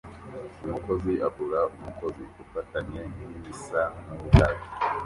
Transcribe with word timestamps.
Umukozi 0.65 1.11
akurura 1.27 1.61
umugozi 1.75 2.23
ufatanye 2.43 3.01
nkibisa 3.11 3.81
nkubwato 4.01 4.67